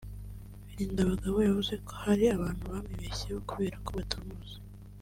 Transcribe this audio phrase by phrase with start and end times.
[0.67, 4.55] Birindabagabo yavuze ko hari abantu bamwibeshyeho kubera ko batamuzi